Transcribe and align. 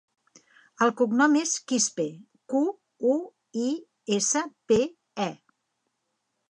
El 0.85 0.93
cognom 1.01 1.35
és 1.41 1.51
Quispe: 1.73 2.07
cu, 2.55 2.63
u, 3.13 3.15
i, 3.67 3.69
essa, 4.19 4.43
pe, 4.73 4.83
e. 5.29 5.31